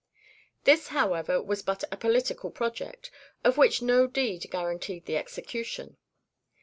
This, 0.63 0.87
however, 0.87 1.39
was 1.39 1.61
but 1.61 1.83
a 1.91 1.95
political 1.95 2.49
project, 2.49 3.11
of 3.43 3.55
which 3.59 3.83
no 3.83 4.07
deed 4.07 4.47
guaranteed 4.49 5.05
the 5.05 5.15
execution. 5.17 5.97